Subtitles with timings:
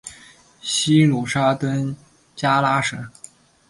[0.63, 1.95] 西努沙登
[2.35, 3.07] 加拉省。